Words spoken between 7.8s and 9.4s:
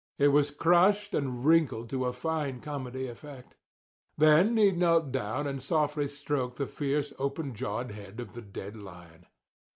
head of the dead lion.